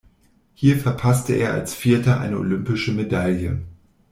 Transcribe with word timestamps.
Hier 0.55 0.79
verpasste 0.79 1.33
er 1.35 1.53
als 1.53 1.75
Vierter 1.75 2.19
eine 2.19 2.39
olympische 2.39 2.91
Medaille. 2.91 3.61